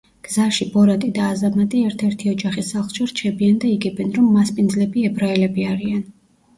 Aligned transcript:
გზაში, 0.27 0.65
ბორატი 0.75 1.09
და 1.17 1.27
აზამატი 1.33 1.83
ერთ-ერთი 1.91 2.33
ოჯახის 2.33 2.73
სახლში 2.77 3.09
რჩებიან 3.13 3.63
და 3.67 3.73
იგებენ, 3.77 4.13
რომ 4.19 4.35
მასპინძლები 4.41 5.09
ებრაელები 5.15 5.73
არიან. 5.73 6.07